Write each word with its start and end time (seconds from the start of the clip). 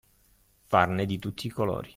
Farne 0.65 1.05
di 1.05 1.19
tutti 1.19 1.45
i 1.45 1.51
colori. 1.51 1.89